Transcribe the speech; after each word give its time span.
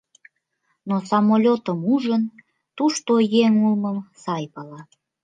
Но 0.87 0.95
самолётым 1.11 1.79
ужын, 1.93 2.23
тушто 2.77 3.11
еҥ 3.43 3.53
улмым 3.67 3.97
сай 4.21 4.43
пала. 4.53 4.81